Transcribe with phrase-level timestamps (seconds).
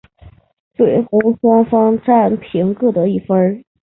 [0.73, 3.63] 最终双方战平各得一分。